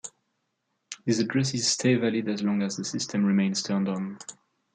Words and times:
These 1.05 1.19
addresses 1.19 1.67
stay 1.67 1.93
valid 1.93 2.27
as 2.27 2.41
long 2.41 2.63
as 2.63 2.75
the 2.75 2.83
system 2.83 3.23
remains 3.23 3.61
turned 3.61 3.87
on. 3.87 4.17